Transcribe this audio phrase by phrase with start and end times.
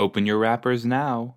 [0.00, 1.36] Open your wrappers now.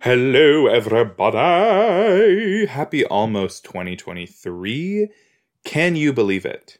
[0.00, 2.66] Hello, everybody.
[2.66, 5.08] Happy almost 2023.
[5.64, 6.78] Can you believe it?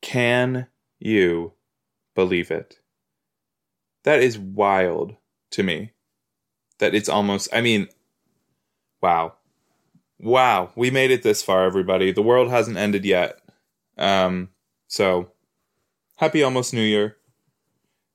[0.00, 0.68] Can
[1.00, 1.54] you
[2.14, 2.78] believe it?
[4.04, 5.16] That is wild
[5.50, 5.90] to me.
[6.78, 7.88] That it's almost, I mean,
[9.02, 9.34] wow.
[10.20, 10.70] Wow.
[10.76, 12.12] We made it this far, everybody.
[12.12, 13.40] The world hasn't ended yet.
[13.96, 14.50] Um,
[14.88, 15.30] so
[16.16, 17.16] happy almost New Year.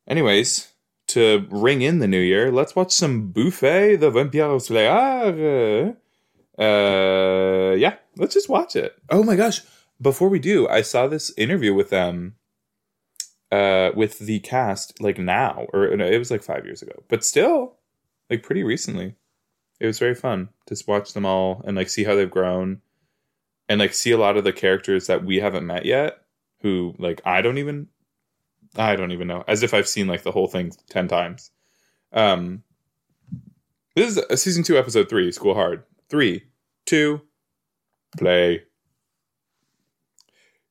[0.05, 0.73] Anyways,
[1.07, 5.95] to ring in the new year, let's watch some Buffy the Vampire Slayer.
[6.57, 8.95] Uh, yeah, let's just watch it.
[9.09, 9.61] Oh my gosh!
[10.01, 12.35] Before we do, I saw this interview with them,
[13.51, 17.23] uh, with the cast like now, or no, it was like five years ago, but
[17.23, 17.75] still,
[18.29, 19.15] like pretty recently.
[19.79, 22.81] It was very fun to watch them all and like see how they've grown,
[23.67, 26.22] and like see a lot of the characters that we haven't met yet,
[26.63, 27.87] who like I don't even
[28.75, 29.43] I don't even know.
[29.47, 31.51] As if I've seen like the whole thing ten times.
[32.11, 32.63] Um,
[33.95, 35.31] this is a season two, episode three.
[35.31, 35.83] School hard.
[36.09, 36.45] Three,
[36.85, 37.21] two,
[38.17, 38.63] play.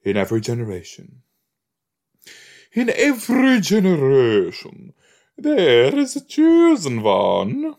[0.04, 1.22] In every generation,
[2.72, 4.94] in every generation,
[5.38, 7.76] there is a chosen one.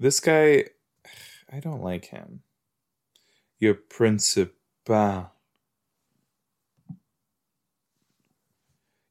[0.00, 0.64] This guy
[1.52, 2.40] I don't like him.
[3.58, 5.30] Your principal.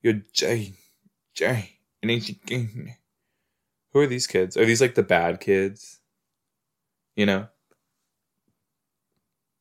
[0.02, 0.74] Your J.
[1.36, 1.78] J.
[2.02, 4.58] Who are these kids?
[4.58, 6.00] Are these like the bad kids?
[7.16, 7.48] You know?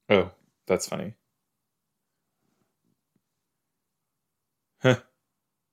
[0.08, 0.30] Oh,
[0.66, 1.12] that's funny.
[4.80, 5.00] Huh.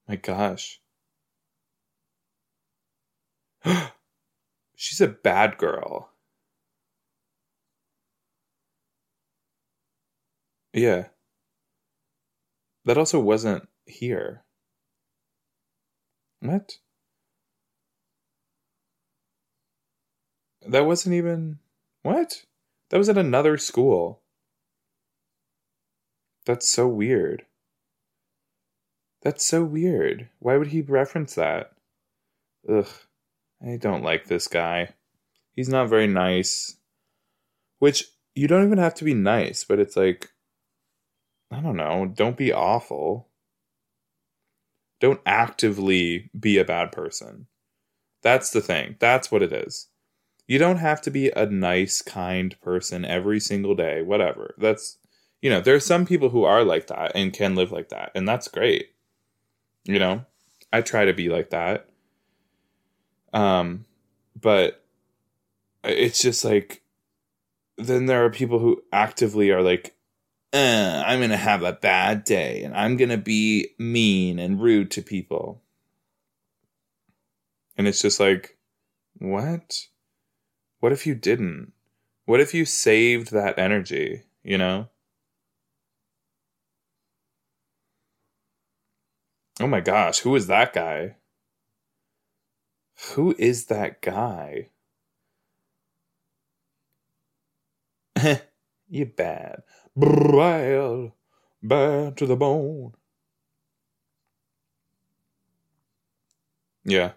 [0.06, 0.82] My gosh.
[4.76, 6.12] She's a bad girl.
[10.74, 11.08] Yeah.
[12.86, 14.44] That also wasn't here.
[16.42, 16.78] What?
[20.68, 21.60] That wasn't even.
[22.04, 22.46] What?
[22.90, 24.22] That was at another school.
[26.46, 27.46] That's so weird.
[29.22, 30.30] That's so weird.
[30.40, 31.72] Why would he reference that?
[32.70, 32.88] Ugh.
[33.64, 34.94] I don't like this guy.
[35.54, 36.78] He's not very nice.
[37.80, 40.30] Which, you don't even have to be nice, but it's like
[41.52, 43.30] I don't know, don't be awful.
[45.00, 47.48] Don't actively be a bad person.
[48.24, 48.96] That's the thing.
[49.00, 49.88] That's what it is.
[50.48, 54.56] You don't have to be a nice, kind person every single day, whatever.
[54.58, 54.98] That's,
[55.42, 58.12] you know, there are some people who are like that and can live like that,
[58.16, 58.90] and that's great.
[59.86, 60.26] You know,
[60.74, 61.90] I try to be like that.
[63.36, 63.86] Um,
[64.40, 64.84] but
[65.84, 66.82] it's just like,
[67.78, 69.96] then there are people who actively are like
[70.54, 75.02] uh, I'm to have a bad day and I'm to be mean and rude to
[75.02, 75.62] people.
[77.78, 78.58] And it's just like,
[79.18, 79.88] what?
[80.80, 81.74] What if you didn't?
[82.24, 84.88] What if you saved that energy, you know?
[89.60, 91.18] Oh my gosh, who is that guy?
[93.14, 94.72] Who is that guy?
[98.90, 99.64] you bad.
[99.96, 101.12] Bad,
[101.64, 102.94] bad to the bone.
[106.86, 107.14] Yeah.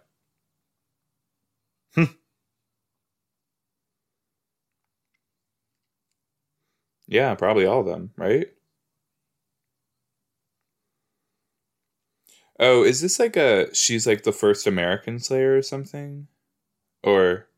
[1.94, 2.18] Hmm.
[7.06, 8.48] yeah, probably all of them, right?
[12.58, 16.26] Oh, is this like a she's like the first American Slayer or something?
[17.02, 17.48] Or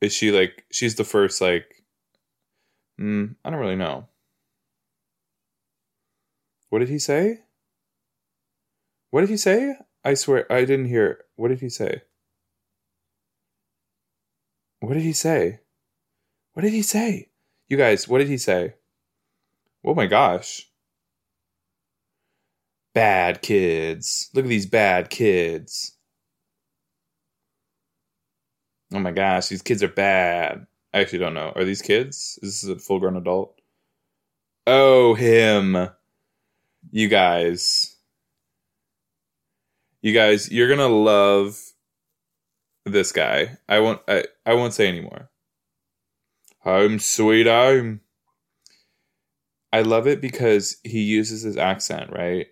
[0.00, 1.78] is she like she's the first like
[3.00, 4.08] Mm, I don't really know.
[6.68, 7.42] What did he say?
[9.10, 9.76] What did he say?
[10.04, 11.24] I swear I didn't hear.
[11.36, 12.02] What did he say?
[14.80, 15.60] What did he say?
[16.52, 17.28] What did he say?
[17.68, 18.74] You guys, what did he say?
[19.84, 20.67] Oh my gosh.
[22.98, 24.28] Bad kids.
[24.34, 25.96] Look at these bad kids.
[28.92, 30.66] Oh my gosh, these kids are bad.
[30.92, 31.52] I actually don't know.
[31.54, 32.40] Are these kids?
[32.42, 33.56] Is this a full grown adult?
[34.66, 35.90] Oh, him.
[36.90, 37.94] You guys.
[40.02, 41.56] You guys, you're gonna love
[42.84, 43.58] this guy.
[43.68, 45.30] I won't I, I won't say anymore.
[46.62, 48.00] Home sweet home.
[49.72, 52.48] I love it because he uses his accent, right?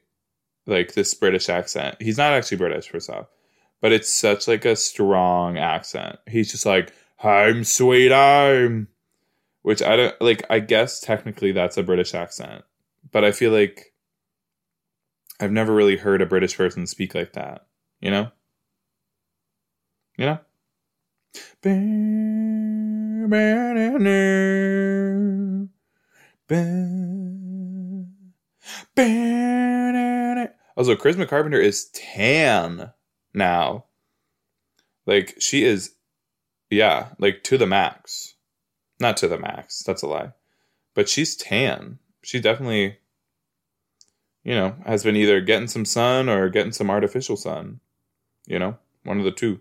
[0.67, 1.97] Like this British accent.
[2.01, 3.27] He's not actually British, first off.
[3.81, 6.19] But it's such like a strong accent.
[6.27, 8.89] He's just like home sweet home.
[9.63, 12.63] Which I don't like, I guess technically that's a British accent,
[13.11, 13.93] but I feel like
[15.41, 17.67] I've never really heard a British person speak like that,
[18.01, 18.31] you know?
[20.17, 20.39] You know?
[30.77, 32.93] Also, Charisma Carpenter is tan
[33.33, 33.85] now.
[35.07, 35.95] Like, she is,
[36.71, 38.35] yeah, like to the max.
[39.01, 40.33] Not to the max, that's a lie.
[40.95, 41.99] But she's tan.
[42.23, 42.99] She definitely,
[44.43, 47.81] you know, has been either getting some sun or getting some artificial sun.
[48.47, 49.61] You know, one of the two.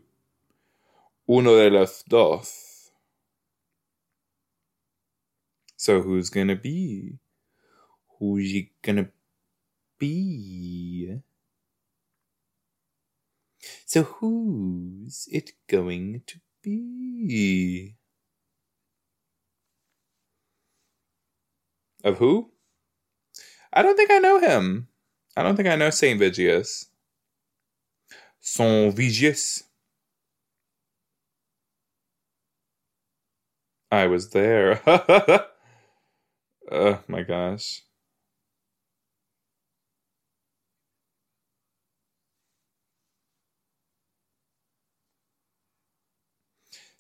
[1.30, 2.92] Uno de los dos.
[5.78, 7.20] So who's gonna be?
[8.20, 9.10] Who's he gonna
[9.98, 11.22] be?
[13.86, 17.96] So who's it going to be?
[22.04, 22.52] Of who?
[23.74, 24.88] I don't think I know him.
[25.36, 26.88] I don't think I know Saint Vigeous.
[28.40, 29.64] Saint Vigeous.
[33.92, 34.82] I was there.
[36.72, 37.85] oh my gosh.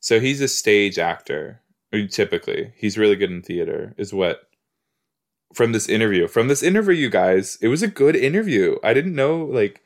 [0.05, 1.63] So he's a stage actor.
[1.91, 3.95] Uh, typically, he's really good in theater.
[3.97, 4.41] Is what
[5.51, 6.27] from this interview.
[6.27, 8.77] From this interview, you guys, it was a good interview.
[8.83, 9.81] I didn't know like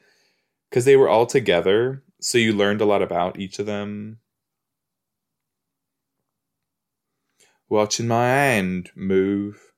[0.69, 4.19] because they were all together, so you learned a lot about each of them.
[7.69, 9.71] Watching my hand move.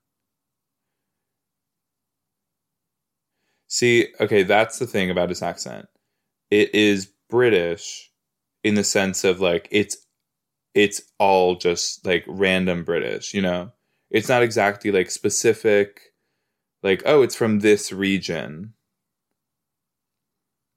[3.68, 5.86] See, okay, that's the thing about his accent.
[6.50, 8.10] It is British
[8.64, 9.98] in the sense of like it's
[10.74, 13.72] it's all just like random British, you know?
[14.10, 16.14] It's not exactly like specific,
[16.84, 18.74] like, oh, it's from this region,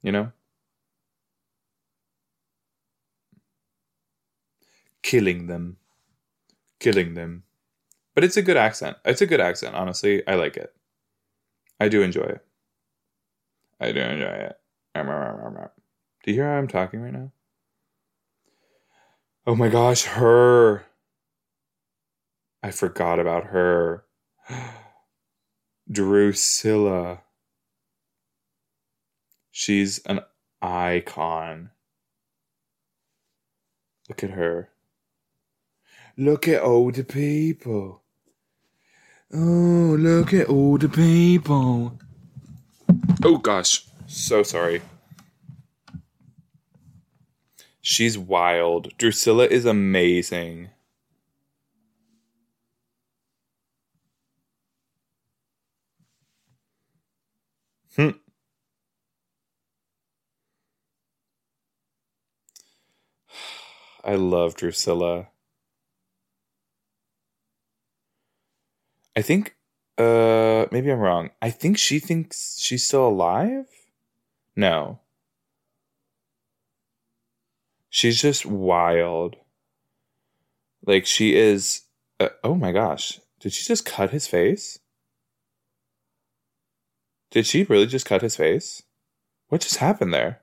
[0.03, 0.31] you know?
[5.01, 5.77] Killing them.
[6.79, 7.43] Killing them.
[8.13, 8.97] But it's a good accent.
[9.05, 10.25] It's a good accent, honestly.
[10.27, 10.73] I like it.
[11.79, 12.45] I do enjoy it.
[13.79, 14.57] I do enjoy it.
[16.23, 17.31] Do you hear how I'm talking right now?
[19.47, 20.85] Oh my gosh, her.
[22.63, 24.03] I forgot about her.
[25.91, 27.21] Drusilla.
[29.51, 30.21] She's an
[30.63, 31.69] icon.
[34.09, 34.69] Look at her.
[36.17, 38.01] Look at all the people.
[39.31, 41.99] Oh, look at all the people.
[43.23, 44.81] Oh gosh, so sorry.
[47.87, 48.97] She's wild.
[48.97, 50.69] Drusilla is amazing.
[57.95, 58.09] Hmm.
[64.03, 65.27] I love Drusilla.
[69.15, 69.55] I think
[69.99, 71.29] uh maybe I'm wrong.
[71.39, 73.67] I think she thinks she's still alive?
[74.55, 75.01] No.
[77.95, 79.37] She's just wild.
[80.85, 81.83] Like she is.
[82.19, 83.21] Uh, oh my gosh!
[83.39, 84.79] Did she just cut his face?
[87.31, 88.83] Did she really just cut his face?
[89.47, 90.41] What just happened there?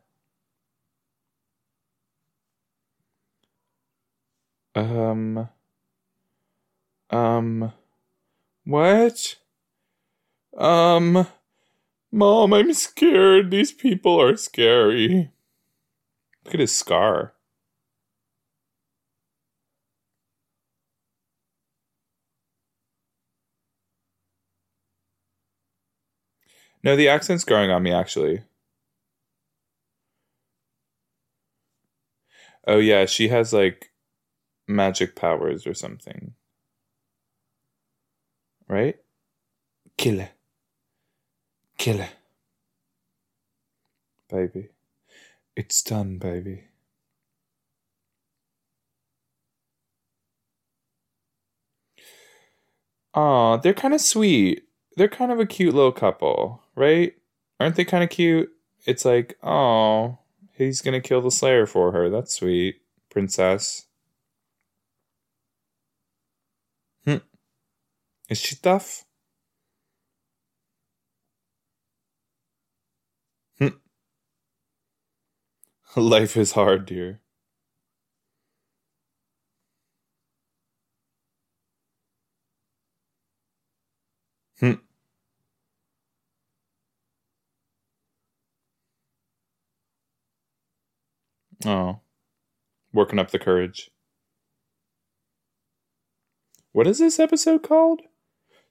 [4.74, 5.50] Um.
[7.10, 7.74] Um.
[8.64, 9.36] What?
[10.56, 11.26] Um.
[12.10, 13.50] Mom, I'm scared.
[13.50, 15.30] These people are scary.
[16.46, 17.34] Look at his scar.
[26.84, 28.42] No, the accent's growing on me actually.
[32.66, 33.92] Oh yeah, she has like
[34.68, 36.34] magic powers or something.
[38.68, 38.96] Right?
[39.96, 40.30] Killer.
[41.78, 42.08] Killer.
[44.28, 44.70] Baby.
[45.56, 46.64] It's done, baby.
[53.14, 54.64] Aw, they're kind of sweet.
[54.96, 57.14] They're kind of a cute little couple right?
[57.60, 58.50] Aren't they kind of cute?
[58.86, 60.18] It's like, oh,
[60.54, 62.10] he's gonna kill the Slayer for her.
[62.10, 62.76] That's sweet,
[63.10, 63.86] princess.
[67.06, 67.22] Hm.
[68.28, 69.04] Is she tough?
[73.58, 73.80] Hm.
[75.96, 77.20] Life is hard, dear.
[84.60, 84.74] Hmm.
[91.64, 92.00] Oh,
[92.92, 93.90] working up the courage.
[96.72, 98.02] What is this episode called?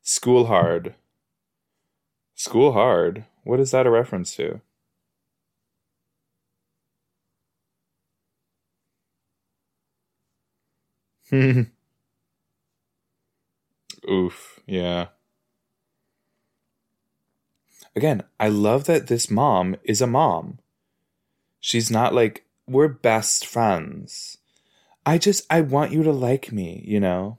[0.01, 0.95] School Hard.
[2.35, 3.25] School Hard.
[3.43, 4.61] What is that a reference to?
[14.09, 15.07] Oof, yeah.
[17.95, 20.59] Again, I love that this mom is a mom.
[21.59, 24.37] She's not like, we're best friends.
[25.05, 27.37] I just, I want you to like me, you know?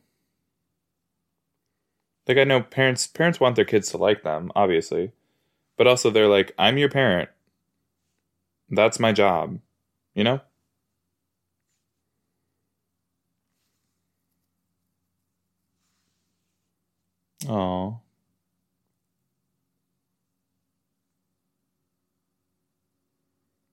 [2.29, 5.13] Like I know parents parents want their kids to like them, obviously.
[5.77, 7.31] But also they're like, I'm your parent.
[8.71, 9.61] That's my job.
[10.15, 10.41] You know?
[17.49, 18.01] Oh.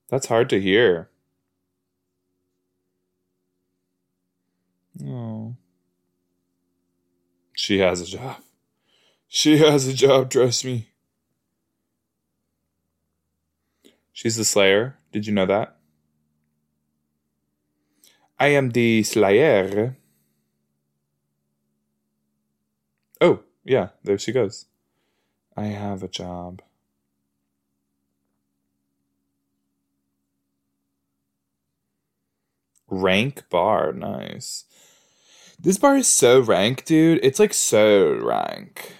[0.08, 1.08] That's hard to hear.
[5.04, 5.56] Oh.
[7.54, 8.36] She has a job.
[9.28, 10.88] She has a job, trust me.
[14.12, 14.96] She's the Slayer.
[15.12, 15.76] Did you know that?
[18.38, 19.96] I am the Slayer.
[23.20, 24.66] Oh, yeah, there she goes.
[25.56, 26.62] I have a job.
[32.88, 34.64] Rank bar, nice.
[35.62, 37.20] This bar is so rank, dude.
[37.22, 38.94] It's like so rank.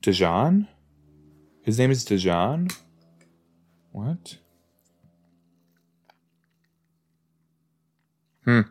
[0.00, 0.66] Dejan?
[1.62, 2.76] His name is Dejan?
[3.92, 4.38] What?
[8.44, 8.62] Hmm.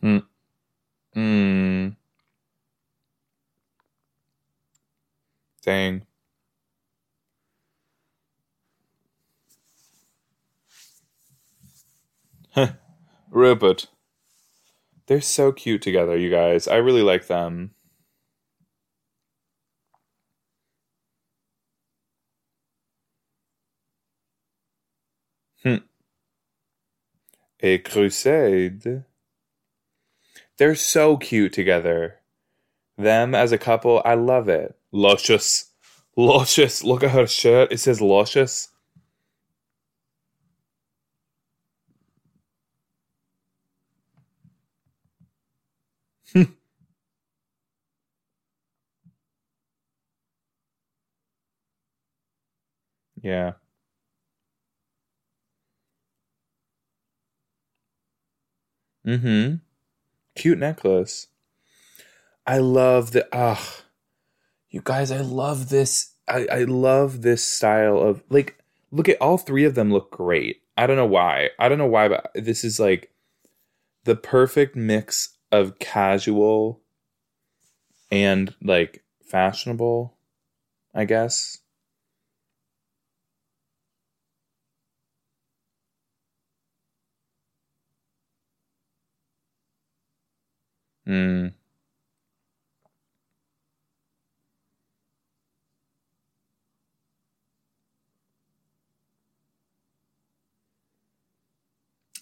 [0.00, 0.18] Hmm.
[1.14, 1.88] Hmm.
[5.62, 6.06] Dang.
[13.30, 13.86] Rupert.
[15.06, 16.66] They're so cute together, you guys.
[16.66, 17.72] I really like them.
[25.62, 25.76] Hmm.
[27.60, 29.04] A crusade.
[30.58, 32.20] They're so cute together.
[32.96, 34.74] Them as a couple, I love it.
[34.92, 35.72] Luscious.
[36.16, 36.82] Luscious.
[36.82, 37.72] Look at her shirt.
[37.72, 38.68] It says luscious.
[53.22, 53.52] Yeah.
[59.06, 59.56] Mm-hmm.
[60.34, 61.28] Cute necklace.
[62.46, 63.82] I love the ah,
[64.70, 66.12] you guys, I love this.
[66.28, 68.58] I, I love this style of like
[68.90, 70.62] look at all three of them look great.
[70.76, 71.50] I don't know why.
[71.58, 73.12] I don't know why, but this is like
[74.04, 76.80] the perfect mix of casual
[78.10, 80.16] and like fashionable,
[80.94, 81.58] I guess.
[91.06, 91.48] Hmm.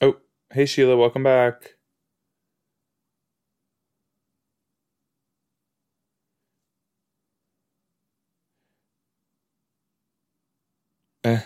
[0.00, 0.16] Oh,
[0.52, 1.76] hey Sheila, welcome back.
[11.24, 11.40] Eh.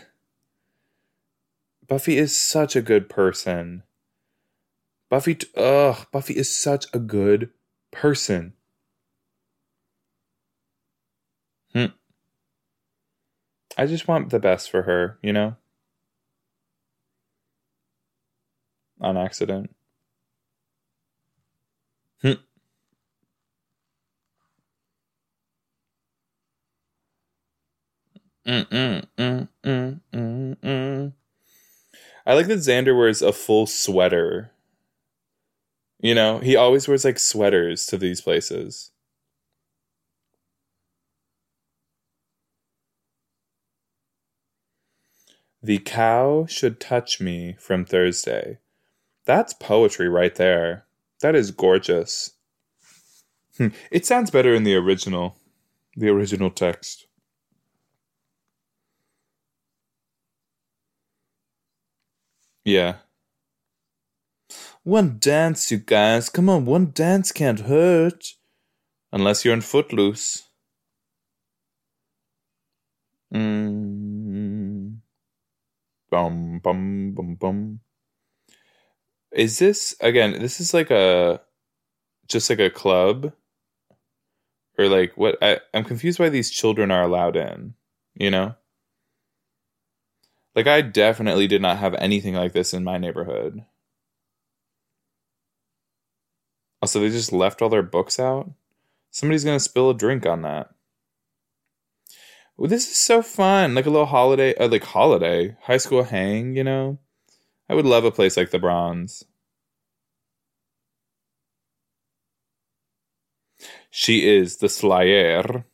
[1.89, 3.83] Buffy is such a good person.
[5.11, 7.51] Buffy, ugh, Buffy is such a good
[7.91, 8.53] person.
[11.73, 11.87] Hmm.
[13.77, 15.57] I just want the best for her, you know?
[19.01, 19.75] On accident.
[22.23, 22.33] Hmm.
[28.47, 30.01] Mm, mm, mm, mm,
[30.57, 31.13] mm,
[32.27, 34.53] I like that Xander wears a full sweater.
[36.01, 38.93] You know, he always wears like sweaters to these places.
[45.63, 48.59] The cow should touch me from Thursday.
[49.25, 50.87] That's poetry right there.
[51.21, 52.33] That is gorgeous.
[53.57, 53.69] Hmm.
[53.91, 55.37] It sounds better in the original,
[55.97, 57.07] the original text.
[62.65, 62.97] Yeah.
[64.89, 66.31] One dance, you guys.
[66.31, 68.33] Come on, one dance can't hurt.
[69.13, 70.45] Unless you're in Footloose.
[73.35, 75.01] Mm.
[76.11, 77.81] Bum, bum, bum, bum.
[79.31, 81.43] Is this, again, this is like a,
[82.27, 83.35] just like a club?
[84.79, 85.37] Or like, what?
[85.43, 87.75] I, I'm confused why these children are allowed in,
[88.15, 88.55] you know?
[90.55, 93.67] Like, I definitely did not have anything like this in my neighborhood.
[96.81, 98.51] Also, they just left all their books out?
[99.11, 100.71] Somebody's gonna spill a drink on that.
[102.57, 103.75] Well, this is so fun.
[103.75, 106.99] Like a little holiday, uh, like holiday, high school hang, you know?
[107.69, 109.25] I would love a place like the Bronze.
[113.91, 115.65] She is the Slayer.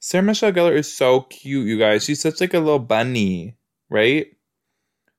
[0.00, 2.04] Sarah Michelle Gellar is so cute, you guys.
[2.04, 3.56] She's such like a little bunny,
[3.90, 4.28] right?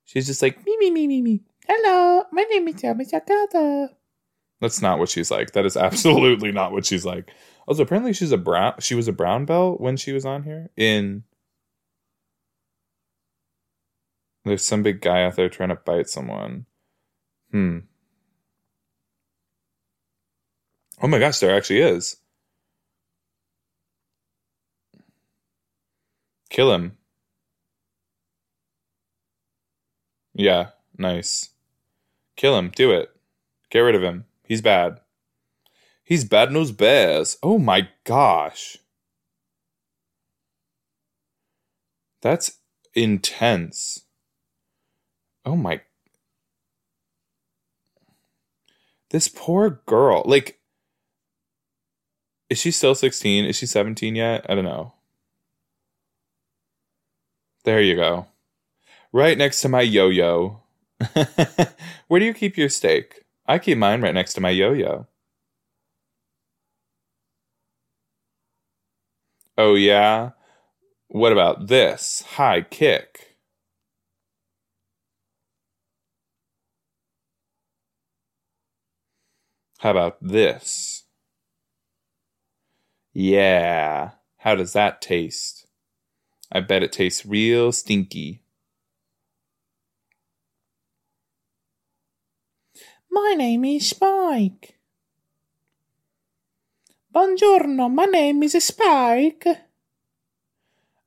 [0.05, 1.41] She's just like me, me, me, me, me.
[1.71, 3.89] Hello, my name is Sarah Michelle
[4.59, 5.51] That's not what she's like.
[5.51, 7.31] That is absolutely not what she's like.
[7.67, 8.73] Also, apparently she's a brown.
[8.79, 10.71] She was a brown belt when she was on here.
[10.75, 11.25] In
[14.45, 16.65] there's some big guy out there trying to bite someone.
[17.51, 17.79] Hmm.
[21.03, 22.15] Oh my gosh, there actually is.
[26.49, 26.97] Kill him.
[30.33, 31.49] Yeah, nice.
[32.39, 32.71] Kill him.
[32.73, 33.11] Do it.
[33.69, 34.23] Get rid of him.
[34.45, 35.01] He's bad.
[36.05, 37.37] He's bad news bears.
[37.43, 38.77] Oh my gosh.
[42.21, 42.59] That's
[42.93, 44.05] intense.
[45.45, 45.81] Oh my.
[49.09, 50.23] This poor girl.
[50.25, 50.61] Like,
[52.49, 53.43] is she still 16?
[53.43, 54.45] Is she 17 yet?
[54.47, 54.93] I don't know.
[57.65, 58.27] There you go.
[59.11, 60.61] Right next to my yo yo.
[62.07, 63.23] Where do you keep your steak?
[63.47, 65.07] I keep mine right next to my yo yo.
[69.59, 70.31] Oh, yeah?
[71.09, 72.23] What about this?
[72.23, 73.37] High kick.
[79.79, 81.05] How about this?
[83.13, 84.11] Yeah.
[84.37, 85.67] How does that taste?
[86.51, 88.43] I bet it tastes real stinky.
[93.19, 94.79] My name is Spike.
[97.13, 99.45] Buongiorno, my name is Spike.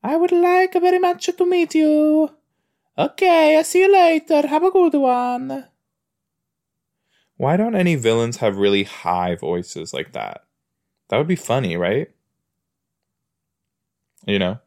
[0.03, 2.31] I would like very much to meet you.
[2.99, 4.47] Okay, I'll see you later.
[4.47, 5.65] Have a good one.
[7.39, 10.45] Why don't any villains have really high voices like that?
[11.09, 12.09] That would be funny, right?
[14.27, 14.59] You know?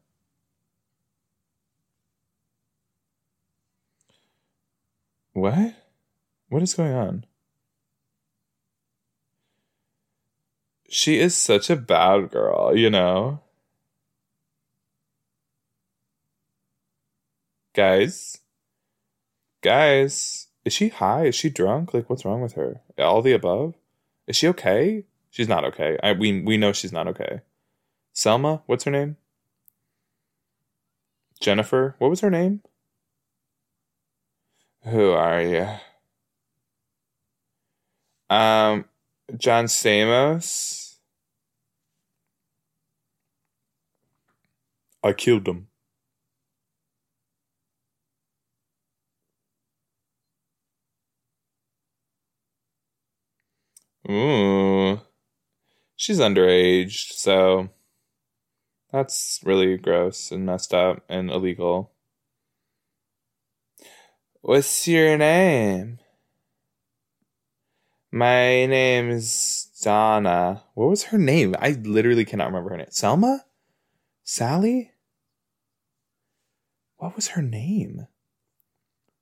[5.33, 5.75] What?
[6.49, 7.25] What is going on?
[10.95, 13.41] She is such a bad girl, you know?
[17.73, 18.37] Guys?
[19.61, 20.47] Guys?
[20.63, 21.25] Is she high?
[21.25, 21.93] Is she drunk?
[21.93, 22.79] Like, what's wrong with her?
[22.97, 23.73] All the above?
[24.25, 25.03] Is she okay?
[25.31, 25.97] She's not okay.
[26.01, 27.41] I, we, we know she's not okay.
[28.13, 28.63] Selma?
[28.65, 29.17] What's her name?
[31.41, 31.95] Jennifer?
[31.99, 32.61] What was her name?
[34.85, 35.67] Who are you?
[38.33, 38.85] Um,
[39.37, 40.84] John Stamos.
[45.05, 45.67] I killed them.
[54.09, 54.99] Ooh.
[55.95, 57.69] She's underage, so
[58.91, 61.91] that's really gross and messed up and illegal.
[64.41, 65.99] What's your name?
[68.11, 70.63] My name is Donna.
[70.73, 71.55] What was her name?
[71.59, 72.87] I literally cannot remember her name.
[72.89, 73.45] Selma?
[74.23, 74.93] Sally?
[77.05, 78.07] What was her name?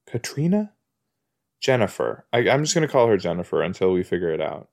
[0.07, 0.71] Katrina?
[1.59, 2.25] Jennifer.
[2.31, 4.69] I, I'm just going to call her Jennifer until we figure it out.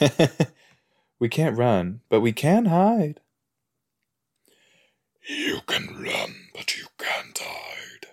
[1.18, 3.18] we can't run, but we can hide.
[5.28, 8.06] You can run, but you can't hide.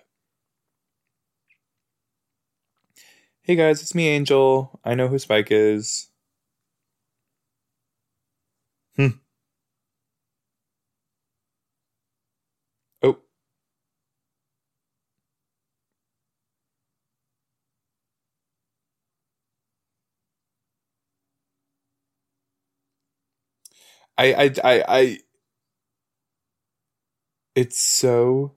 [3.42, 4.80] Hey guys, it's me, Angel.
[4.84, 6.08] I know who Spike is.
[8.96, 9.08] Hmm.
[13.02, 13.18] Oh.
[24.18, 25.18] I I I I
[27.54, 28.54] It's so.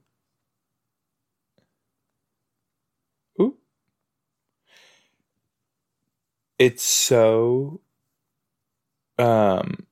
[3.40, 3.56] Ooh.
[6.58, 7.80] It's so.
[9.18, 9.86] Um.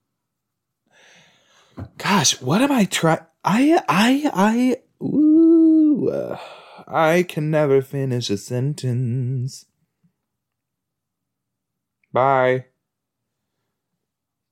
[1.99, 3.27] Gosh, what am I trying?
[3.45, 5.05] I I I.
[5.05, 6.09] Ooh.
[6.11, 6.39] uh,
[6.89, 9.67] I can never finish a sentence.
[12.13, 12.67] Bye.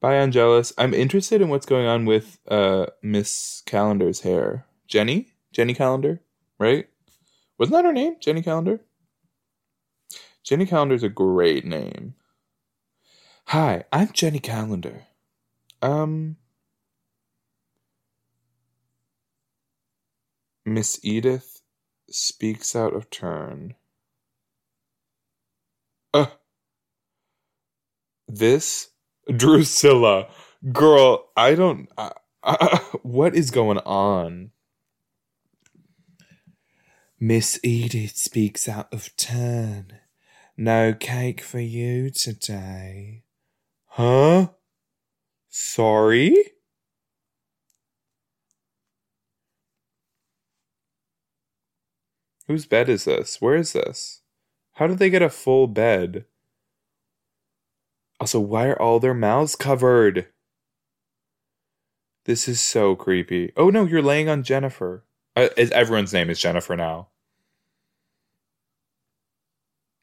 [0.03, 0.75] Bye, Angelus.
[0.79, 4.67] I'm interested in what's going on with uh Miss Calendar's hair.
[4.89, 5.29] Jenny?
[5.53, 6.21] Jenny Calendar,
[6.61, 6.89] right?
[7.59, 8.17] Wasn't that her name?
[8.21, 8.81] Jenny Calendar?
[10.45, 12.17] Jenny Calendar's a great name.
[13.47, 15.05] Hi, I'm Jenny Calendar.
[15.83, 16.39] Um
[20.67, 21.63] Miss Edith
[22.11, 23.77] speaks out of turn.
[26.15, 26.27] Uh
[28.29, 28.92] this
[29.31, 30.29] Drusilla,
[30.73, 31.89] girl, I don't.
[31.97, 32.11] Uh,
[32.43, 34.51] uh, what is going on?
[37.21, 39.93] Miss Edith speaks out of turn.
[40.57, 43.23] No cake for you today.
[43.87, 44.49] Huh?
[45.49, 46.35] Sorry?
[52.49, 53.41] Whose bed is this?
[53.41, 54.23] Where is this?
[54.73, 56.25] How did they get a full bed?
[58.23, 60.29] Also, why are all their mouths covered?
[62.25, 63.53] This is so creepy.
[63.57, 65.05] Oh no, you're laying on Jennifer.
[65.35, 67.09] Uh, everyone's name is Jennifer now.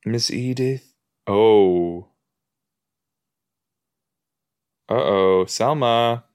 [0.06, 0.94] Miss Edith.
[1.28, 2.10] Oh.
[4.90, 5.46] Uh oh.
[5.46, 6.26] Selma.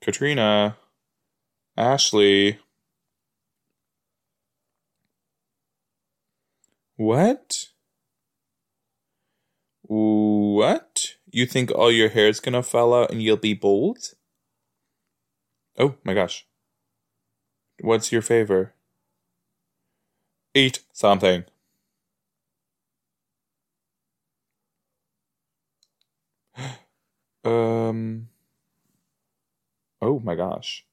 [0.00, 0.78] Katrina.
[1.76, 2.58] Ashley.
[6.96, 7.73] What?
[9.94, 11.14] What?
[11.30, 14.14] You think all your hair is gonna fall out and you'll be bald?
[15.78, 16.46] Oh my gosh.
[17.80, 18.74] What's your favor?
[20.52, 21.44] Eat something.
[27.44, 28.28] um.
[30.02, 30.84] Oh my gosh.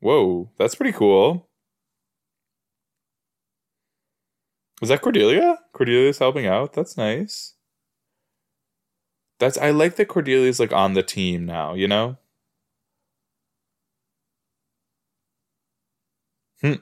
[0.00, 1.48] Whoa, that's pretty cool.
[4.84, 5.60] Was that Cordelia?
[5.72, 6.74] Cordelia's helping out.
[6.74, 7.54] That's nice.
[9.38, 12.16] That's I like that Cordelia's like on the team now, you know?
[16.62, 16.74] Hmm.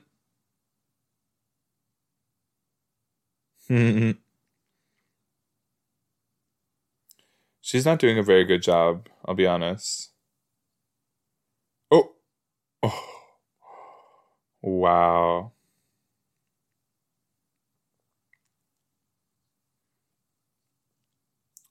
[3.69, 4.11] Hmm.
[7.62, 10.11] She's not doing a very good job, I'll be honest.
[11.93, 12.17] Oh.
[12.83, 13.29] Oh.
[14.62, 15.53] Wow.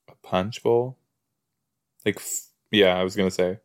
[0.07, 0.97] A punch bowl?
[2.05, 3.59] Like, f- yeah, I was gonna say.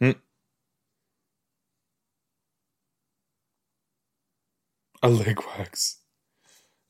[0.00, 0.12] Hmm.
[5.02, 5.98] A leg wax.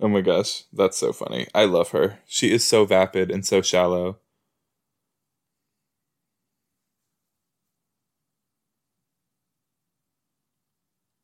[0.01, 1.49] Oh my gosh, that's so funny.
[1.55, 2.21] I love her.
[2.27, 4.19] She is so vapid and so shallow.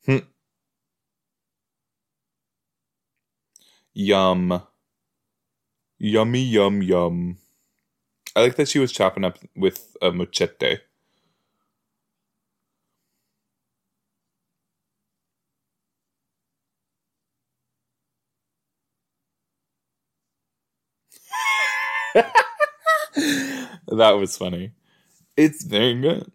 [0.07, 0.19] Hmm.
[3.99, 4.63] Yum.
[5.99, 7.39] Yummy, yum, yum.
[8.37, 10.79] I like that she was chopping up with a machete.
[22.15, 24.73] that was funny.
[25.37, 26.33] It's very good.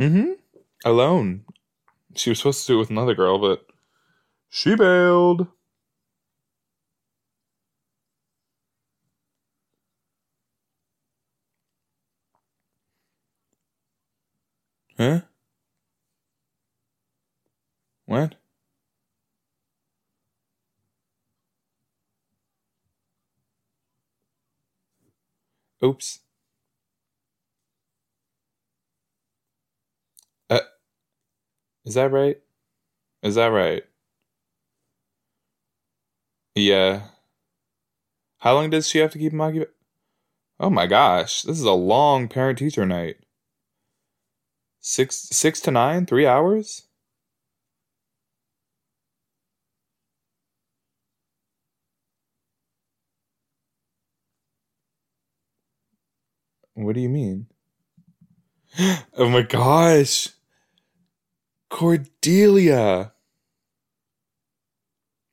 [0.00, 0.32] Mm-hmm.
[0.86, 1.45] Alone.
[2.16, 3.66] She was supposed to do it with another girl, but
[4.48, 5.48] she bailed.
[14.98, 15.20] Huh?
[18.06, 18.36] What?
[25.84, 26.20] Oops.
[31.86, 32.38] Is that right?
[33.22, 33.84] Is that right?
[36.56, 37.10] Yeah.
[38.38, 39.74] How long does she have to keep him occupied?
[40.60, 43.18] Oh my gosh, this is a long parent teacher night.
[44.80, 46.86] Six six to nine, three hours?
[56.74, 57.48] What do you mean?
[59.18, 60.28] oh my gosh.
[61.76, 63.12] Cordelia.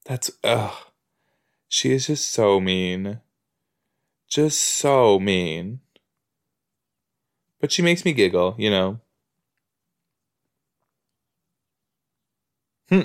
[0.04, 0.74] That's ugh.
[1.70, 3.22] She is just so mean.
[4.28, 5.80] Just so mean.
[7.62, 9.00] But she makes me giggle, you know.
[12.90, 13.04] Hmm.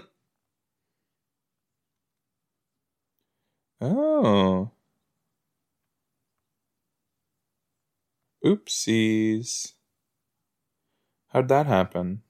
[3.80, 4.72] Oh.
[8.44, 9.74] Oopsies.
[11.28, 12.22] How'd that happen?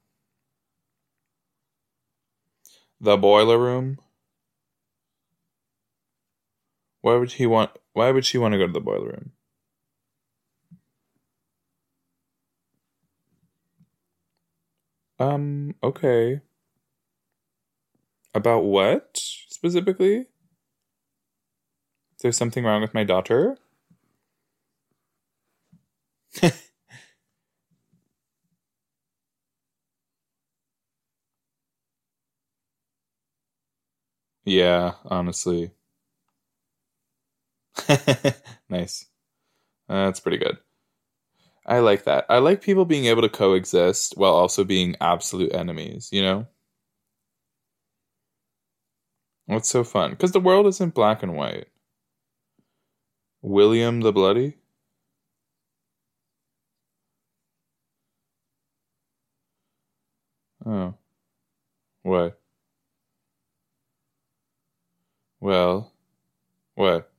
[3.01, 3.99] The boiler room?
[7.01, 9.33] Why would he want why would she want to go to the boiler room?
[15.19, 16.41] Um, okay.
[18.35, 20.21] About what specifically?
[22.17, 23.57] Is there something wrong with my daughter?
[34.49, 35.73] yeah, honestly.
[38.69, 39.07] nice.
[39.89, 40.59] That's pretty good.
[41.67, 42.27] I like that.
[42.29, 46.49] I like people being able to coexist while also being absolute enemies, you know?
[49.47, 50.11] What's so fun?
[50.13, 51.67] Because the world isn't black and white.
[53.43, 54.59] William the Bloody?
[60.65, 60.95] Oh.
[62.03, 62.38] What?
[65.41, 65.93] Well,
[66.75, 67.11] what?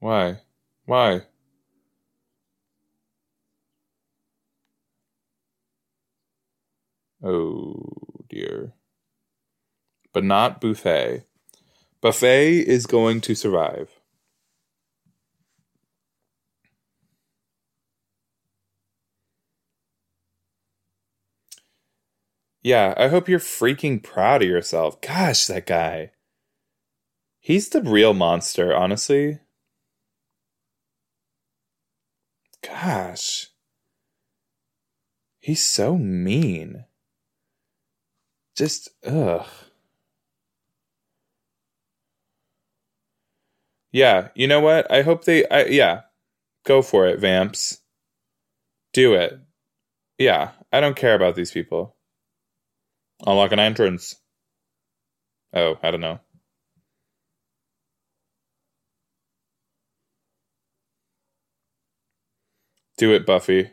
[0.00, 0.40] Why?
[0.84, 1.22] Why?
[7.22, 7.74] Oh
[8.28, 8.74] dear.
[10.12, 11.22] But not Buffy.
[12.00, 14.01] Buffy is going to survive.
[22.62, 25.00] Yeah, I hope you're freaking proud of yourself.
[25.00, 26.12] Gosh, that guy.
[27.40, 29.40] He's the real monster, honestly.
[32.62, 33.48] Gosh.
[35.40, 36.84] He's so mean.
[38.54, 39.46] Just, ugh.
[43.90, 44.90] Yeah, you know what?
[44.90, 46.02] I hope they, I, yeah,
[46.64, 47.80] go for it, Vamps.
[48.92, 49.38] Do it.
[50.18, 51.96] Yeah, I don't care about these people.
[53.26, 54.16] Unlock an entrance.
[55.54, 56.20] Oh, I don't know.
[62.98, 63.70] Do it, Buffy.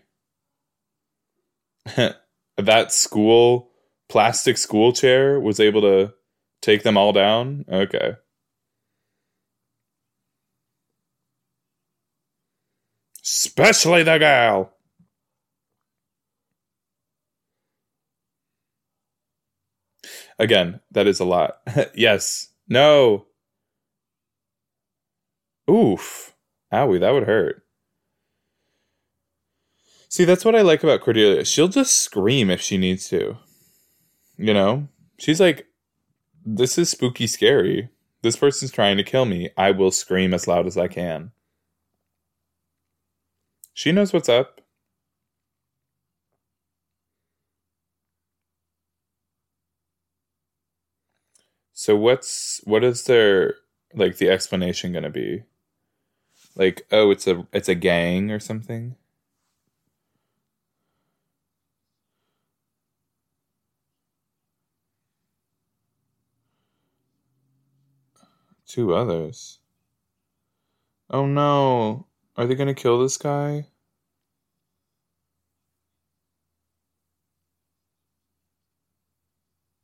[2.58, 3.72] that school,
[4.08, 6.14] plastic school chair was able to
[6.62, 7.66] take them all down?
[7.72, 8.14] Okay.
[13.24, 14.74] Especially the girl.
[20.40, 21.60] Again, that is a lot.
[21.94, 22.50] yes.
[22.68, 23.26] No.
[25.70, 26.34] Oof.
[26.74, 27.64] Owie, that would hurt.
[30.08, 31.46] See, that's what I like about Cordelia.
[31.46, 33.38] She'll just scream if she needs to.
[34.38, 34.88] You know?
[35.20, 35.68] She's like,
[36.46, 37.90] this is spooky scary.
[38.22, 39.50] This person's trying to kill me.
[39.58, 41.32] I will scream as loud as I can.
[43.74, 44.59] She knows what's up.
[51.80, 53.56] So what's what is their
[53.94, 55.44] like the explanation going to be?
[56.56, 58.98] Like, oh, it's a it's a gang or something?
[68.66, 69.60] Two others.
[71.10, 72.08] Oh no.
[72.36, 73.68] Are they going to kill this guy?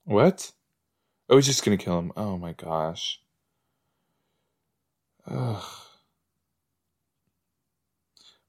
[0.06, 0.52] What?
[1.30, 2.12] Oh, he's just gonna kill him.
[2.16, 3.20] Oh my gosh.
[5.28, 5.64] Ugh.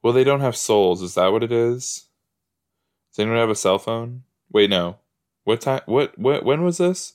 [0.02, 1.02] Well, they don't have souls.
[1.02, 2.06] Is that what it is?
[3.10, 4.22] Does anyone have a cell phone?
[4.52, 4.98] Wait, no.
[5.44, 5.80] What time?
[5.86, 6.18] What?
[6.18, 6.44] What?
[6.44, 7.14] When was this?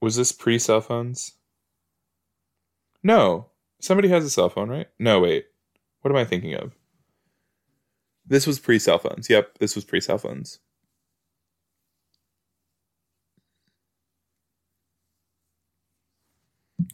[0.00, 1.32] Was this pre cell phones?
[3.02, 3.46] No.
[3.80, 4.88] Somebody has a cell phone, right?
[4.98, 5.46] No, wait.
[6.00, 6.72] What am I thinking of?
[8.26, 9.30] This was pre cell phones.
[9.30, 10.58] Yep, this was pre cell phones.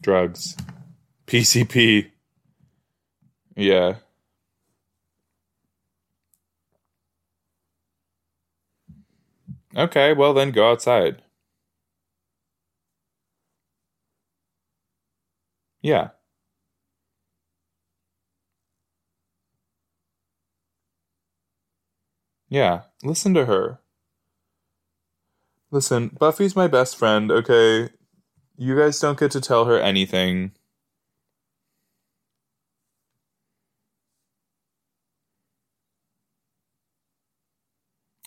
[0.02, 0.56] Drugs,
[1.26, 2.10] PCP.
[3.56, 3.96] Yeah.
[9.76, 11.22] Okay, well then go outside.
[15.82, 16.10] Yeah.
[22.48, 23.80] Yeah, listen to her.
[25.70, 27.90] Listen, Buffy's my best friend, okay?
[28.56, 30.52] You guys don't get to tell her anything.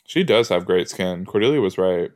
[0.06, 1.26] She does have great skin.
[1.26, 2.12] Cordelia was right.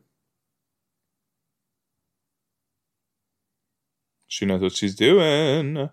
[4.27, 5.89] She knows what she's doing.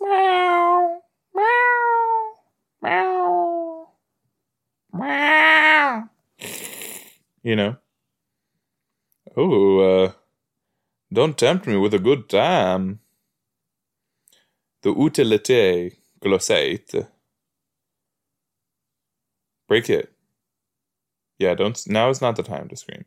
[0.00, 1.02] Meow,
[1.34, 2.32] meow,
[2.82, 3.88] meow,
[4.92, 6.08] meow.
[7.42, 7.76] You know?
[9.36, 10.12] Oh, uh,
[11.12, 13.00] don't tempt me with a good time.
[14.82, 17.06] The utilité glossate.
[19.68, 20.12] Break it.
[21.38, 21.80] Yeah, don't.
[21.88, 23.04] Now is not the time to scream.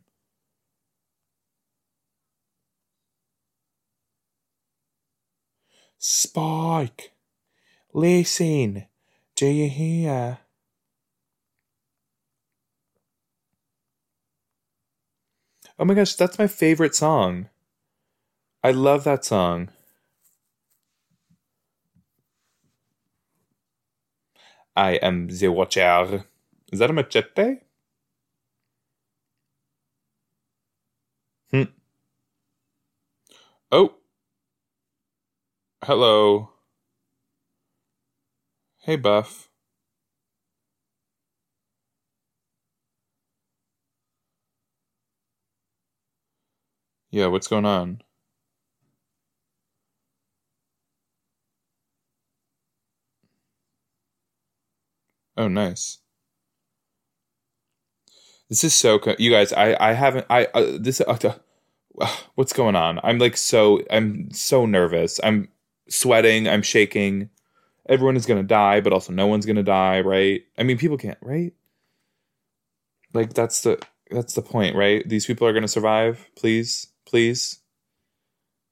[6.00, 7.14] Spike,
[7.94, 8.86] listen,
[9.36, 10.40] do you hear?
[15.78, 17.50] Oh my gosh, that's my favorite song.
[18.64, 19.70] I love that song.
[24.76, 26.26] I am the watcher.
[26.72, 27.58] Is that a machete?
[31.52, 31.64] Hmm.
[33.72, 33.96] Oh.
[35.84, 36.50] Hello.
[38.78, 39.50] Hey, Buff.
[47.15, 48.04] Yeah, what's going on?
[55.38, 55.99] Oh, nice.
[58.49, 59.54] This is so co- you guys.
[59.54, 60.25] I I haven't.
[60.30, 61.01] I uh, this.
[61.01, 61.17] Uh,
[61.99, 62.99] uh, what's going on?
[63.04, 63.82] I'm like so.
[63.89, 65.19] I'm so nervous.
[65.23, 65.49] I'm
[65.89, 66.47] sweating.
[66.47, 67.30] I'm shaking.
[67.89, 70.43] Everyone is gonna die, but also no one's gonna die, right?
[70.58, 71.54] I mean, people can't, right?
[73.13, 75.08] Like that's the that's the point, right?
[75.08, 76.30] These people are gonna survive.
[76.36, 77.60] Please, please,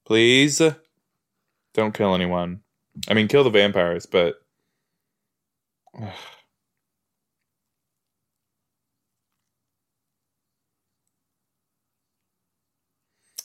[0.05, 0.61] please,
[1.73, 2.61] don't kill anyone.
[3.09, 4.35] I mean, kill the vampires, but.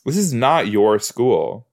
[0.07, 1.67] This is not your school.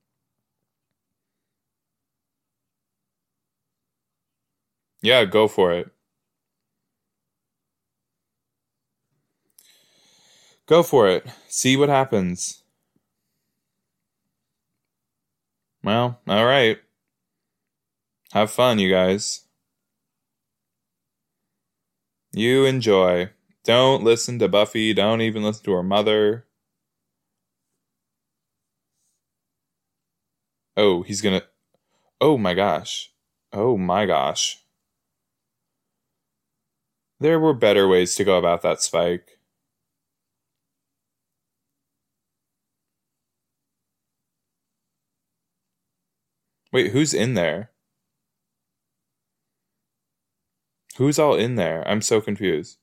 [5.02, 5.90] Yeah, go for it.
[10.66, 11.26] Go for it.
[11.48, 12.65] See what happens.
[15.86, 16.80] Well, all right.
[18.34, 19.42] Have fun, you guys.
[22.34, 23.30] You enjoy.
[23.64, 24.96] Don't listen to Buffy.
[24.96, 26.48] Don't even listen to her mother.
[30.76, 31.44] Oh, he's gonna.
[32.20, 33.12] Oh my gosh.
[33.54, 34.64] Oh my gosh.
[37.20, 39.35] There were better ways to go about that spike.
[46.76, 47.72] Wait, who's in there?
[50.98, 51.88] Who's all in there?
[51.88, 52.80] I'm so confused.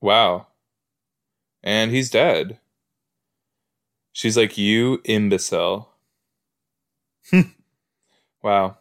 [0.00, 0.48] Wow.
[1.62, 2.58] And he's dead.
[4.12, 5.94] She's like, You imbecile.
[8.42, 8.78] wow.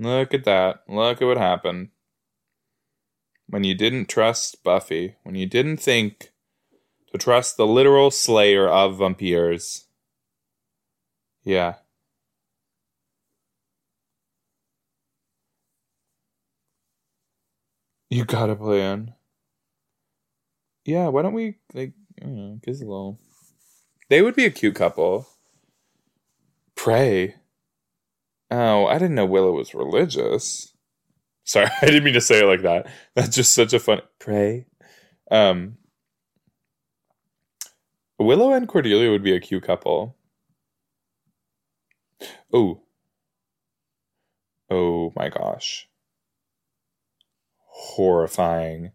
[0.00, 0.82] Look at that.
[0.88, 1.90] Look at what happened.
[3.46, 6.32] When you didn't trust Buffy, when you didn't think
[7.18, 9.86] trust the literal slayer of vampires.
[11.44, 11.74] Yeah.
[18.10, 19.14] You got a plan.
[20.84, 23.18] Yeah, why don't we like don't know, little.
[24.08, 25.26] They would be a cute couple.
[26.76, 27.34] Pray.
[28.50, 30.72] Oh, I didn't know Willow was religious.
[31.44, 32.86] Sorry, I didn't mean to say it like that.
[33.14, 34.66] That's just such a fun pray.
[35.30, 35.78] Um
[38.18, 40.16] Willow and Cordelia would be a cute couple.
[42.52, 42.80] Oh.
[44.70, 45.88] Oh my gosh.
[47.66, 48.92] Horrifying.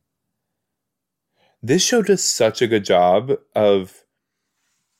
[1.61, 4.03] This show does such a good job of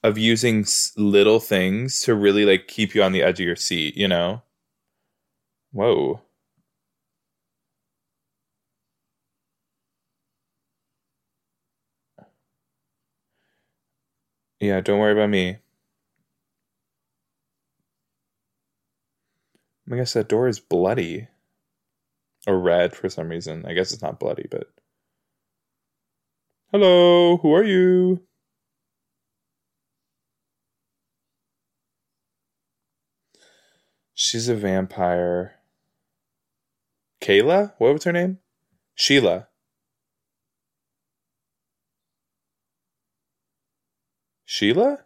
[0.04, 0.66] of using
[0.98, 4.42] little things to really like keep you on the edge of your seat, you know?
[5.72, 6.22] Whoa.
[14.62, 15.58] Yeah, don't worry about me.
[19.92, 21.28] I guess that door is bloody.
[22.46, 23.66] Or red for some reason.
[23.66, 24.68] I guess it's not bloody, but.
[26.72, 28.22] Hello, who are you?
[34.14, 35.56] She's a vampire.
[37.20, 37.74] Kayla?
[37.80, 38.38] What was her name?
[38.94, 39.48] Sheila.
[44.54, 44.98] Sheila?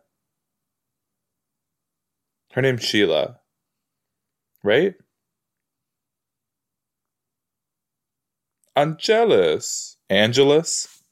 [2.53, 3.41] Her name's Sheila.
[4.63, 4.95] Right?
[8.75, 9.97] Angelus.
[10.09, 11.03] Angelus?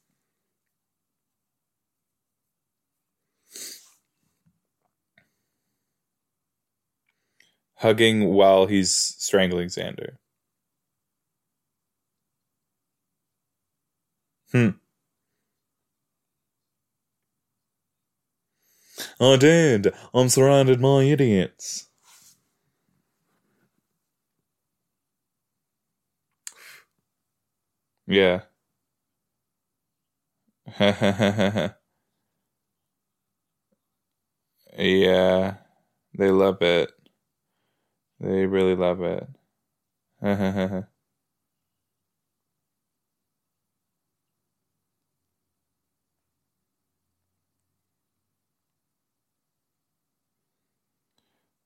[7.76, 10.16] Hugging while he's strangling Xander.
[14.50, 14.70] Hmm.
[19.20, 19.92] I did.
[20.14, 21.88] I'm surrounded by idiots.
[28.06, 28.44] Yeah.
[34.78, 35.56] yeah.
[36.16, 36.90] They love it.
[38.18, 39.28] They really love it.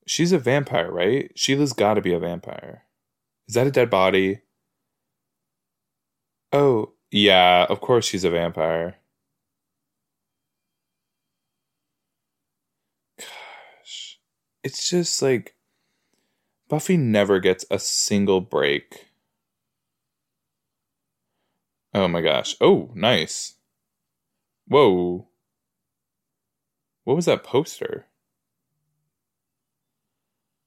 [0.09, 1.31] She's a vampire, right?
[1.35, 2.85] Sheila's got to be a vampire.
[3.47, 4.41] Is that a dead body?
[6.51, 8.95] Oh, yeah, of course she's a vampire.
[13.19, 14.19] Gosh.
[14.63, 15.55] It's just like
[16.69, 19.09] Buffy never gets a single break.
[21.93, 22.55] Oh my gosh.
[22.59, 23.57] Oh, nice.
[24.67, 25.27] Whoa.
[27.03, 28.08] What was that poster?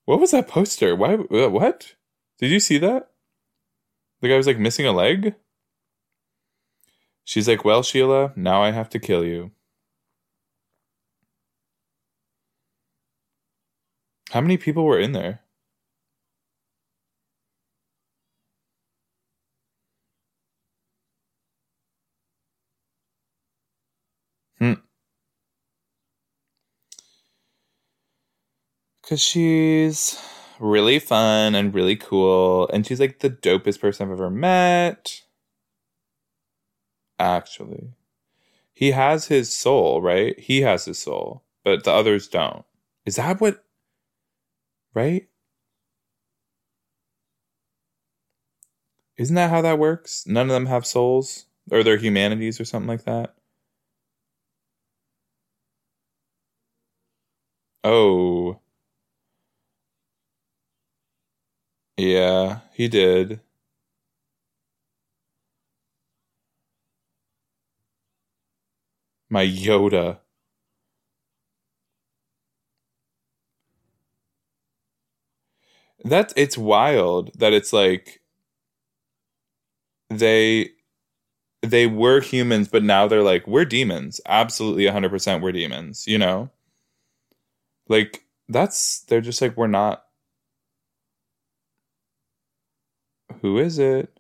[0.07, 0.97] What was that poster?
[0.97, 1.15] Why?
[1.15, 1.95] uh, What?
[2.39, 3.11] Did you see that?
[4.23, 5.35] The guy was like missing a leg?
[7.25, 9.53] She's like, Well, Sheila, now I have to kill you.
[14.33, 15.41] How many people were in there?
[24.59, 24.75] Hmm.
[29.13, 30.19] Because she's
[30.59, 32.67] really fun and really cool.
[32.69, 35.21] And she's like the dopest person I've ever met.
[37.19, 37.91] Actually,
[38.73, 40.41] he has his soul, right?
[40.41, 42.65] He has his soul, but the others don't.
[43.05, 43.63] Is that what?
[44.95, 45.29] Right?
[49.19, 50.27] Isn't that how that works?
[50.27, 53.35] None of them have souls, or they're humanities, or something like that.
[57.85, 58.62] Oh,
[62.03, 63.41] yeah, he did.
[69.29, 70.21] My Yoda.
[76.05, 78.21] That's it's wild that it's like
[80.11, 80.71] they
[81.63, 84.21] they were humans, but now they're like, we're demons.
[84.27, 86.51] Absolutely 100% we're demons, you know?
[87.89, 90.02] Like, that's, they're just like, we're not.
[93.43, 94.19] Who is it?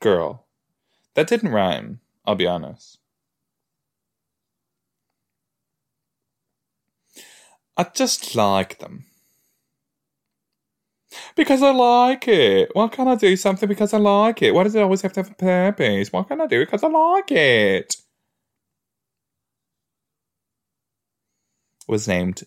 [0.00, 0.46] Girl.
[1.14, 2.98] That didn't rhyme, I'll be honest.
[7.76, 9.04] I just like them.
[11.36, 12.70] Because I like it.
[12.74, 14.52] Why can't I do something because I like it?
[14.54, 16.12] Why does it always have to have a purpose?
[16.12, 17.96] Why can't I do it because I like it?
[21.88, 22.42] Was named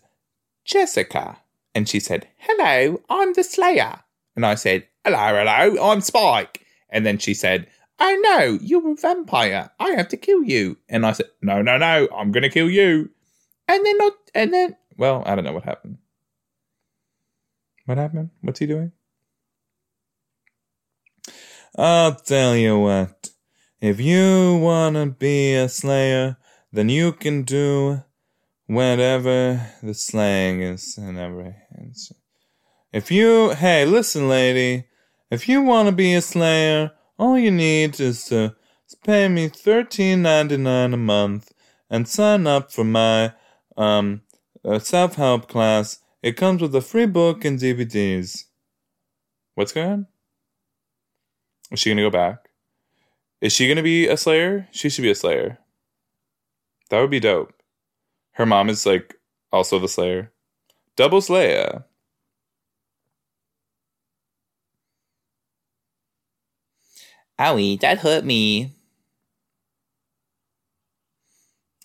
[0.70, 1.40] Jessica.
[1.74, 4.02] And she said, Hello, I'm the Slayer.
[4.36, 6.64] And I said, Hello, hello, I'm Spike.
[6.90, 7.68] And then she said,
[8.00, 9.72] Oh no, you're a vampire.
[9.80, 10.78] I have to kill you.
[10.88, 13.10] And I said, No, no, no, I'm going to kill you.
[13.68, 15.98] And then, not, and then, well, I don't know what happened.
[17.86, 18.30] What happened?
[18.42, 18.92] What's he doing?
[21.76, 23.30] I'll tell you what.
[23.82, 26.38] If you wanna be a slayer,
[26.72, 28.04] then you can do
[28.70, 31.96] whatever the slang is and everything.
[32.94, 34.86] If you, hey, listen, lady,
[35.32, 38.56] if you wanna be a slayer, all you need is to
[39.04, 41.52] pay me thirteen ninety nine a month
[41.90, 43.34] and sign up for my
[43.76, 44.22] um
[44.64, 48.46] uh, self help class it comes with a free book and DVDs.
[49.56, 50.08] What's going on?
[51.72, 52.50] Is she gonna go back?
[53.42, 54.68] Is she gonna be a Slayer?
[54.72, 55.60] She should be a Slayer.
[56.90, 57.59] That would be dope.
[58.40, 59.16] Her mom is like
[59.52, 60.32] also the Slayer.
[60.96, 61.84] Double Slayer.
[67.38, 68.78] Owie, that hurt me.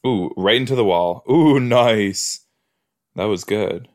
[0.07, 1.25] Ooh, right into the wall.
[1.29, 2.47] Ooh, nice.
[3.17, 3.89] That was good.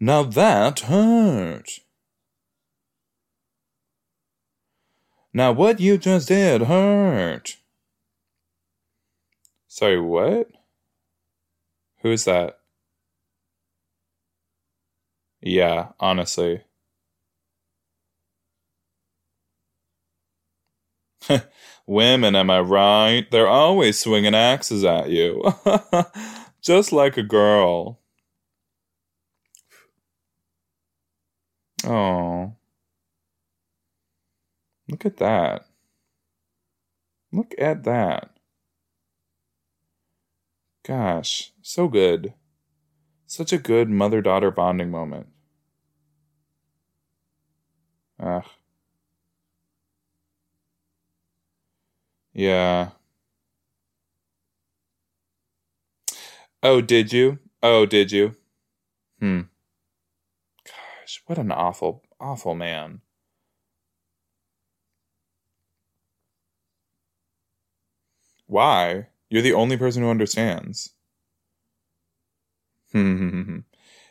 [0.00, 1.80] Now that hurt.
[5.34, 7.58] Now what you just did hurt.
[9.68, 10.48] Sorry, what?
[12.02, 12.58] Who is that?
[15.42, 16.62] Yeah, honestly.
[21.86, 23.30] Women, am I right?
[23.30, 25.42] They're always swinging axes at you.
[26.62, 28.00] Just like a girl.
[31.84, 32.54] Oh.
[34.88, 35.66] Look at that.
[37.32, 38.30] Look at that.
[40.90, 42.34] Gosh, so good.
[43.24, 45.28] Such a good mother daughter bonding moment.
[48.18, 48.44] Ugh.
[52.32, 52.90] Yeah.
[56.60, 57.38] Oh, did you?
[57.62, 58.34] Oh, did you?
[59.20, 59.42] Hmm.
[60.64, 63.02] Gosh, what an awful, awful man.
[68.48, 69.09] Why?
[69.30, 70.90] You're the only person who understands.
[72.92, 73.58] Hmm, hmm, hmm,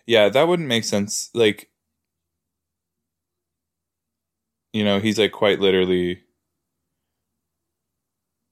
[0.08, 1.30] yeah, that wouldn't make sense.
[1.34, 1.70] Like,
[4.74, 6.24] you know, he's like quite literally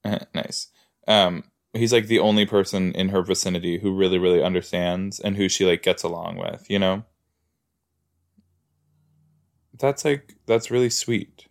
[0.34, 0.68] nice.
[1.06, 5.48] Um, he's like the only person in her vicinity who really, really understands and who
[5.48, 6.68] she like gets along with.
[6.70, 7.04] You know,
[9.78, 11.46] that's like that's really sweet.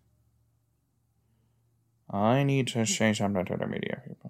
[2.10, 4.27] I need to say something to the media people.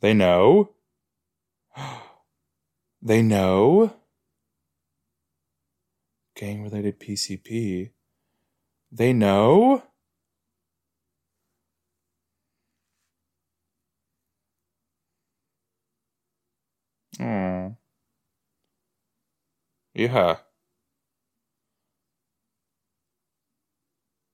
[0.00, 0.70] They know.
[3.02, 3.92] they know.
[6.34, 7.90] Gang related PCP.
[8.90, 9.82] They know?
[17.20, 17.76] Oh.
[19.94, 20.36] Yeah.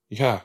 [0.09, 0.41] Yeah.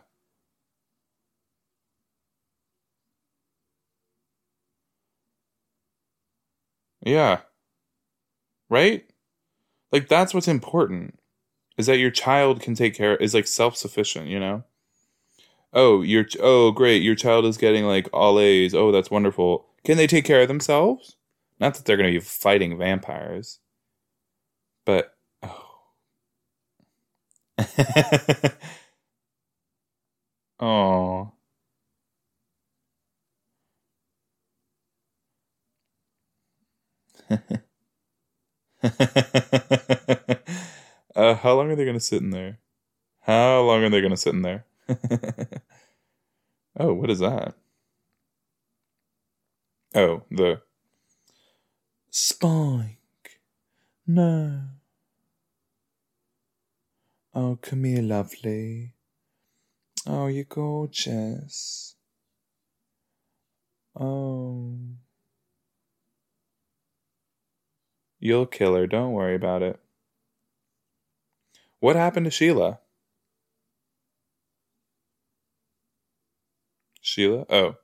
[7.03, 7.43] Yeah.
[8.69, 9.05] Right?
[9.93, 11.19] Like that's what's important
[11.79, 14.65] is that your child can take care is like self-sufficient you know?
[15.75, 18.75] Oh your oh great your child is getting like all a's.
[18.75, 19.67] Oh that's wonderful.
[19.85, 21.17] Can they take care of themselves?
[21.61, 23.59] Not that they're going to be fighting vampires
[24.85, 25.79] but oh.
[30.61, 31.33] Oh
[41.15, 42.59] Uh, how long are they going to sit in there?
[43.21, 44.65] How long are they going to sit in there?
[46.81, 47.55] oh, what is that?
[49.95, 50.63] Oh, the
[52.11, 52.99] Spike.
[54.07, 54.63] No.
[57.35, 58.95] Oh, come here, lovely.
[60.07, 61.95] Oh, you're gorgeous.
[63.99, 64.79] Oh.
[68.25, 69.81] You'll kill her, don't worry about it.
[71.81, 72.79] What happened to Sheila?
[77.01, 77.45] Sheila?
[77.51, 77.75] Oh.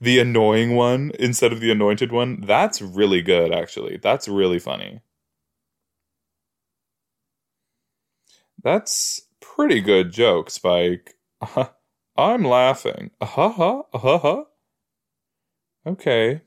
[0.00, 2.40] The annoying one instead of the anointed one?
[2.40, 3.98] That's really good, actually.
[3.98, 5.02] That's really funny.
[8.62, 11.16] That's pretty good joke, Spike.
[11.42, 11.66] Uh,
[12.16, 13.10] I'm laughing.
[13.22, 13.82] Huh.
[13.92, 14.44] Uh huh huh.
[15.86, 16.40] Okay.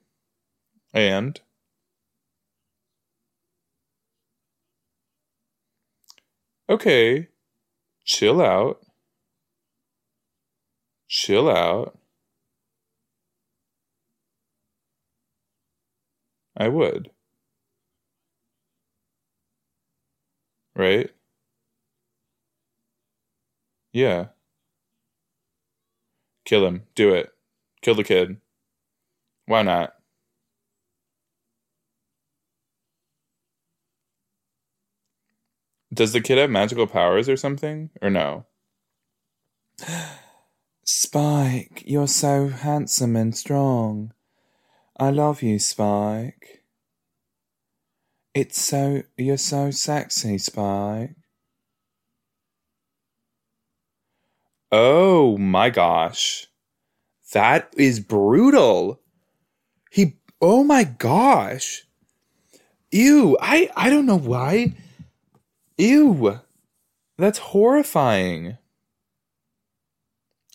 [0.93, 1.39] And?
[6.71, 7.27] Okay,
[8.05, 8.81] chill out.
[11.07, 11.97] Chill out.
[16.55, 17.11] I would.
[20.75, 21.09] Right?
[23.93, 24.27] Yeah.
[26.45, 26.83] Kill him.
[26.95, 27.31] Do it.
[27.81, 28.37] Kill the kid.
[29.45, 29.93] Why not?
[35.93, 37.89] Does the kid have magical powers or something?
[38.01, 38.45] Or no?
[40.85, 44.13] Spike, you're so handsome and strong.
[44.97, 46.63] I love you, Spike.
[48.33, 49.03] It's so.
[49.17, 51.15] You're so sexy, Spike.
[54.71, 56.47] Oh my gosh.
[57.33, 59.01] That is brutal.
[59.91, 60.17] He.
[60.39, 61.83] Oh my gosh.
[62.91, 63.37] Ew.
[63.41, 64.73] I, I don't know why.
[65.77, 66.39] Ew.
[67.17, 68.57] That's horrifying.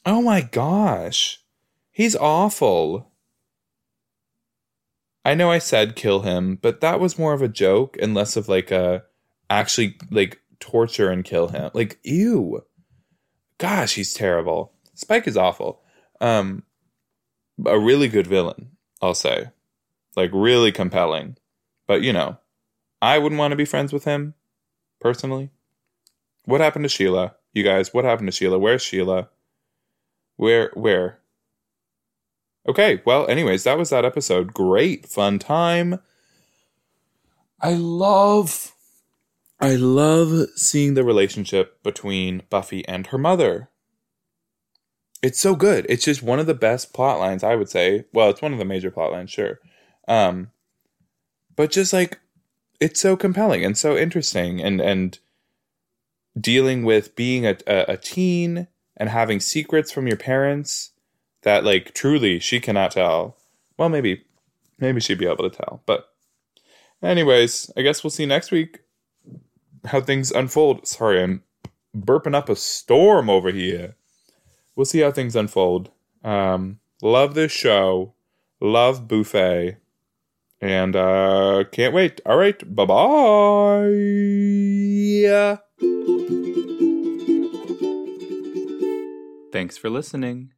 [0.04, 1.40] Oh my gosh.
[1.92, 3.10] He's awful.
[5.24, 8.36] I know I said kill him, but that was more of a joke and less
[8.36, 9.02] of like a
[9.50, 11.70] actually like torture and kill him.
[11.74, 12.64] Like ew.
[13.58, 14.72] Gosh, he's terrible.
[14.94, 15.82] Spike is awful.
[16.20, 16.62] Um
[17.64, 18.70] a really good villain,
[19.02, 19.50] I'll say.
[20.14, 21.36] Like really compelling.
[21.86, 22.38] But you know,
[23.02, 24.34] I wouldn't want to be friends with him
[25.00, 25.50] personally.
[26.44, 27.34] What happened to Sheila?
[27.52, 28.58] You guys, what happened to Sheila?
[28.58, 29.28] Where's Sheila?
[30.36, 31.18] Where where?
[32.68, 34.52] Okay, well, anyways, that was that episode.
[34.52, 36.00] Great fun time.
[37.60, 38.72] I love
[39.58, 43.70] I love seeing the relationship between Buffy and her mother.
[45.22, 45.86] It's so good.
[45.88, 48.04] It's just one of the best plot lines, I would say.
[48.12, 49.60] Well, it's one of the major plot lines, sure.
[50.06, 50.50] Um
[51.54, 52.20] but just like
[52.80, 55.18] it's so compelling and so interesting and and
[56.38, 60.90] dealing with being a, a, a teen and having secrets from your parents
[61.42, 63.36] that like truly she cannot tell.
[63.78, 64.24] Well, maybe
[64.78, 65.82] maybe she'd be able to tell.
[65.86, 66.08] But
[67.02, 68.80] anyways, I guess we'll see next week
[69.86, 70.86] how things unfold.
[70.86, 71.42] Sorry, I'm
[71.96, 73.94] burping up a storm over here.
[74.74, 75.90] We'll see how things unfold.
[76.22, 78.14] Um, love this show.
[78.60, 79.76] Love Buffy.
[80.60, 82.20] And uh can't wait.
[82.26, 82.96] All right, bye-bye.
[89.52, 90.55] Thanks for listening.